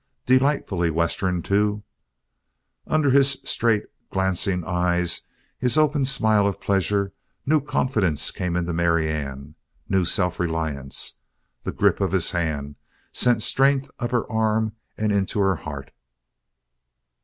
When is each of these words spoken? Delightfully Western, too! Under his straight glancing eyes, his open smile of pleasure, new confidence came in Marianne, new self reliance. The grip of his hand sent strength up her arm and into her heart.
Delightfully 0.25 0.89
Western, 0.89 1.43
too! 1.43 1.83
Under 2.87 3.11
his 3.11 3.33
straight 3.43 3.85
glancing 4.09 4.63
eyes, 4.65 5.21
his 5.59 5.77
open 5.77 6.05
smile 6.05 6.47
of 6.47 6.59
pleasure, 6.59 7.13
new 7.45 7.61
confidence 7.61 8.31
came 8.31 8.55
in 8.55 8.65
Marianne, 8.75 9.53
new 9.87 10.03
self 10.03 10.39
reliance. 10.39 11.19
The 11.65 11.71
grip 11.71 12.01
of 12.01 12.13
his 12.13 12.31
hand 12.31 12.77
sent 13.11 13.43
strength 13.43 13.91
up 13.99 14.09
her 14.09 14.27
arm 14.31 14.73
and 14.97 15.11
into 15.11 15.39
her 15.39 15.57
heart. 15.57 15.91